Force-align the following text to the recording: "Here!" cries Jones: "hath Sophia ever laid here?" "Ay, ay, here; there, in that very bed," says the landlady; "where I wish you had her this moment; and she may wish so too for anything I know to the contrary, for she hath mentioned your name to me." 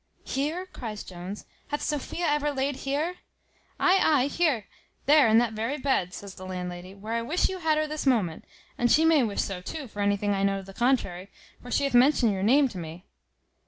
"Here!" 0.25 0.65
cries 0.65 1.03
Jones: 1.03 1.45
"hath 1.67 1.83
Sophia 1.83 2.25
ever 2.27 2.49
laid 2.51 2.77
here?" 2.77 3.17
"Ay, 3.79 3.99
ay, 4.01 4.25
here; 4.29 4.65
there, 5.05 5.27
in 5.27 5.37
that 5.37 5.53
very 5.53 5.77
bed," 5.77 6.11
says 6.15 6.33
the 6.33 6.45
landlady; 6.47 6.95
"where 6.95 7.13
I 7.13 7.21
wish 7.21 7.49
you 7.49 7.59
had 7.59 7.77
her 7.77 7.85
this 7.85 8.07
moment; 8.07 8.43
and 8.79 8.91
she 8.91 9.05
may 9.05 9.21
wish 9.21 9.41
so 9.43 9.61
too 9.61 9.87
for 9.87 10.01
anything 10.01 10.33
I 10.33 10.41
know 10.41 10.57
to 10.57 10.63
the 10.63 10.73
contrary, 10.73 11.29
for 11.61 11.69
she 11.69 11.83
hath 11.83 11.93
mentioned 11.93 12.31
your 12.33 12.41
name 12.41 12.67
to 12.69 12.79
me." 12.79 13.05